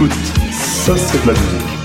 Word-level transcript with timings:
Écoute, 0.00 0.12
ça 0.52 0.96
c'est 0.96 1.20
de 1.24 1.26
la 1.26 1.32
musique. 1.32 1.77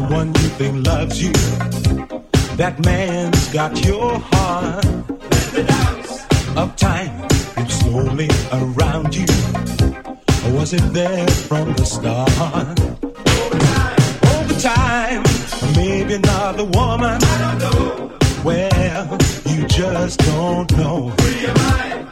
someone 0.00 0.28
you 0.28 0.48
think 0.58 0.86
loves 0.86 1.22
you. 1.22 1.32
That 2.56 2.76
man's 2.84 3.48
got 3.52 3.72
your 3.84 4.18
heart. 4.32 4.84
Let 5.54 6.56
of 6.56 6.76
time 6.76 7.12
it's 7.58 7.74
slowly 7.80 8.30
around 8.52 9.14
you. 9.14 9.26
Or 10.44 10.50
was 10.58 10.72
it 10.72 10.86
there 10.92 11.28
from 11.48 11.66
the 11.74 11.84
start? 11.84 12.80
Over 14.32 14.56
time, 14.60 15.22
maybe 15.76 16.18
not 16.18 16.56
the 16.56 16.68
woman. 16.78 17.18
I 17.32 17.36
don't 17.44 17.58
know. 17.64 18.18
Well, 18.44 19.18
you 19.50 19.66
just 19.66 20.20
don't 20.20 20.70
know. 20.78 21.10
Free 21.20 21.40
your 21.46 21.56
mind. 21.64 22.08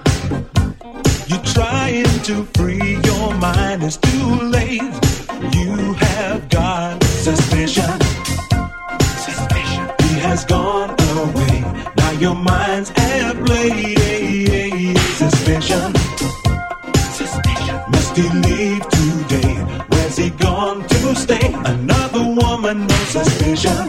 You're 1.29 1.49
trying 1.57 2.17
to 2.29 2.35
free 2.57 2.99
your 3.09 3.35
mind. 3.35 3.83
It's 3.83 3.97
too 3.97 4.31
late. 4.57 4.95
You 5.57 5.95
have 5.95 6.49
got. 6.51 6.88
your 12.21 12.35
mind's 12.35 12.91
at 12.97 13.35
play. 13.45 14.95
Suspicion. 15.15 15.93
Must 17.91 18.17
he 18.17 18.29
leave 18.29 18.89
today? 18.89 19.55
Where's 19.89 20.17
he 20.17 20.31
gone 20.31 20.87
to 20.89 21.15
stay? 21.15 21.53
Another 21.65 22.23
woman, 22.23 22.87
no 22.87 22.97
suspicion. 23.05 23.89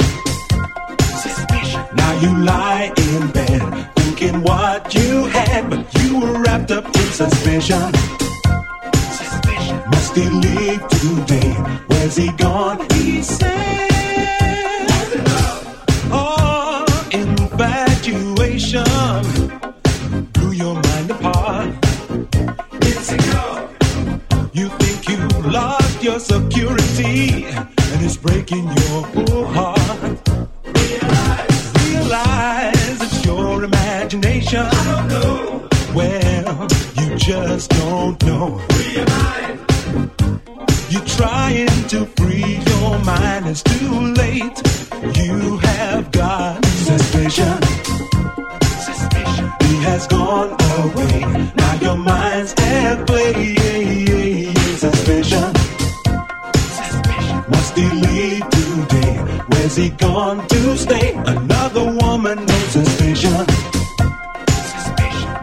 Suspicion. 1.00 1.82
Now 1.96 2.20
you 2.20 2.38
lie 2.44 2.94
in 2.98 3.32
bed, 3.32 3.92
thinking 3.96 4.42
what 4.44 4.94
you 4.94 5.26
had, 5.26 5.70
but 5.70 5.94
you 6.02 6.20
were 6.20 6.42
wrapped 6.42 6.72
up 6.72 6.86
in 6.86 7.12
suspicion. 7.12 8.19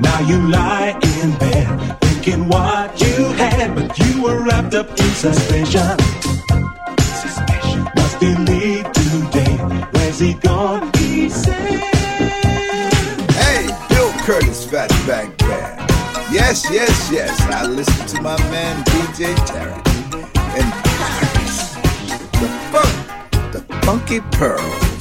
Now 0.00 0.20
you 0.20 0.38
lie 0.48 0.98
in 1.22 1.30
bed, 1.38 2.00
thinking 2.02 2.48
what 2.48 3.00
you 3.00 3.24
had, 3.32 3.74
but 3.74 3.98
you 3.98 4.22
were 4.22 4.42
wrapped 4.44 4.74
up 4.74 4.90
in 4.90 5.10
suspicion. 5.14 5.98
Suspicion. 7.00 7.88
Must 7.96 8.20
he 8.20 8.34
leave 8.34 8.92
today? 8.92 9.56
Where's 9.92 10.18
he 10.18 10.34
gone? 10.34 10.90
He 10.98 11.30
said. 11.30 11.80
Hey, 13.40 13.68
Bill 13.88 14.12
Curtis, 14.24 14.66
Fatback 14.66 15.36
Band. 15.38 15.90
Yes, 16.30 16.70
yes, 16.70 17.10
yes. 17.10 17.40
I 17.48 17.64
listen 17.66 18.06
to 18.08 18.20
my 18.20 18.36
man 18.50 18.84
DJ 18.84 19.34
Tarek 19.46 19.86
and 20.58 20.72
Paris. 20.84 21.74
The 22.32 22.48
funk, 22.70 23.52
the 23.52 23.60
funky 23.86 24.20
pearl. 24.36 24.95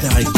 Play. 0.00 0.37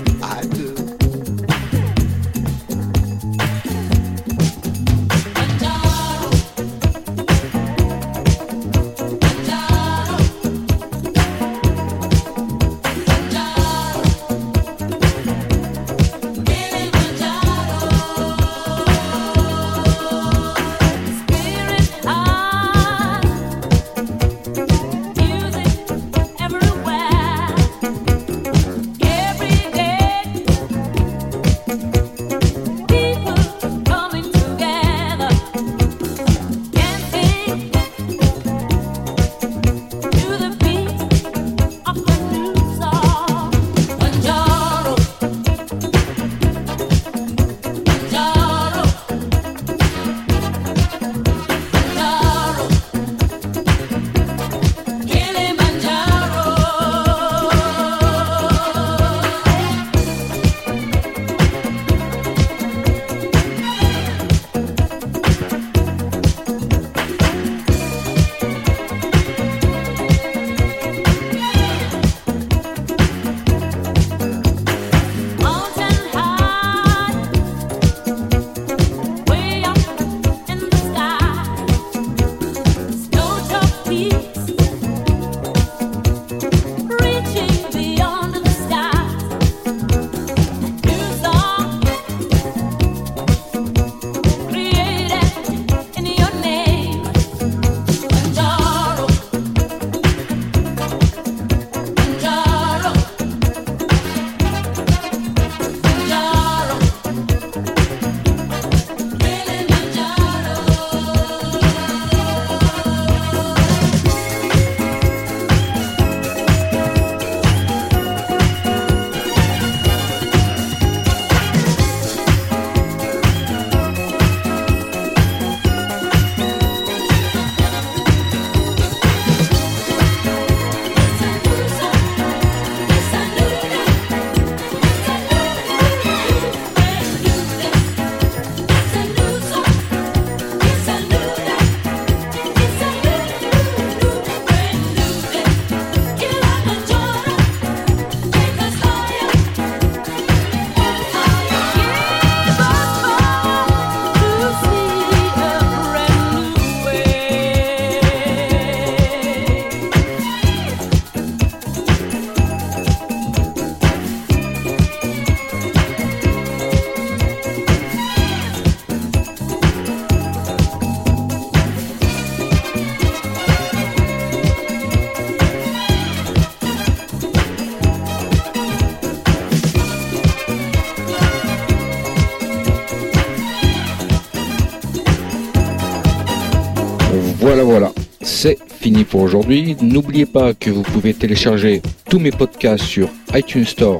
Pour 189.03 189.21
aujourd'hui. 189.21 189.75
N'oubliez 189.81 190.25
pas 190.25 190.53
que 190.53 190.69
vous 190.69 190.83
pouvez 190.83 191.13
télécharger 191.13 191.81
tous 192.09 192.19
mes 192.19 192.31
podcasts 192.31 192.83
sur 192.83 193.09
iTunes 193.33 193.65
Store 193.65 193.99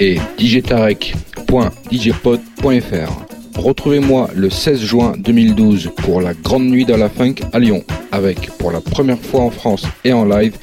et 0.00 0.18
digitarec.djpod.fr. 0.38 3.24
Retrouvez-moi 3.56 4.30
le 4.34 4.50
16 4.50 4.80
juin 4.80 5.14
2012 5.18 5.92
pour 5.96 6.20
la 6.20 6.34
Grande 6.34 6.64
Nuit 6.64 6.84
de 6.84 6.94
la 6.94 7.08
Funk 7.08 7.34
à 7.52 7.58
Lyon, 7.58 7.84
avec 8.10 8.50
pour 8.58 8.72
la 8.72 8.80
première 8.80 9.20
fois 9.20 9.42
en 9.42 9.50
France 9.50 9.84
et 10.04 10.12
en 10.12 10.24
live 10.24 10.56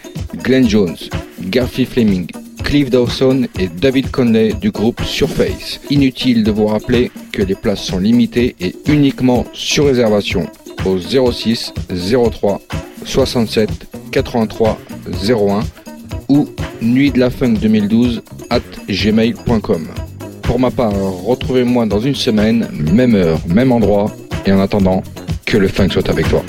Glenn 0.44 0.68
Jones, 0.68 0.98
Garfield 1.42 1.90
Fleming, 1.90 2.28
Cliff 2.64 2.90
Dawson 2.90 3.48
et 3.60 3.68
David 3.68 4.12
Conley 4.12 4.54
du 4.54 4.72
groupe 4.72 5.02
Surface. 5.04 5.80
Inutile 5.90 6.44
de 6.44 6.52
vous 6.52 6.68
rappeler 6.68 7.12
que 7.32 7.42
les 7.42 7.56
places 7.56 7.84
sont 7.84 8.00
limitées 8.00 8.56
et 8.60 8.76
uniquement 8.88 9.46
sur 9.54 9.86
réservation 9.86 10.48
au 10.86 10.98
06 10.98 11.74
03 11.90 12.62
67 13.06 13.70
83 14.12 14.78
01 15.30 15.60
ou 16.30 16.48
nuit 16.82 17.12
de 17.12 17.20
la 17.20 17.30
funk 17.30 17.54
2012 17.62 18.22
at 18.50 18.62
gmail.com. 18.90 19.88
Pour 20.42 20.60
ma 20.60 20.72
part, 20.72 20.94
retrouvez-moi 20.94 21.86
dans 21.86 22.00
une 22.00 22.16
semaine, 22.16 22.68
même 22.72 23.16
heure, 23.16 23.40
même 23.48 23.72
endroit, 23.72 24.12
et 24.46 24.52
en 24.52 24.60
attendant, 24.60 25.04
que 25.46 25.58
le 25.58 25.68
funk 25.68 25.90
soit 25.92 26.10
avec 26.10 26.28
toi. 26.30 26.44